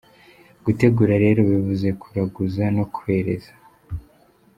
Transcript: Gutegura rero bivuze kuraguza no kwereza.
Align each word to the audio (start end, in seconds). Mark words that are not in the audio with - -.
Gutegura 0.65 1.13
rero 1.23 1.39
bivuze 1.49 1.87
kuraguza 2.01 2.63
no 2.75 2.85
kwereza. 2.95 3.51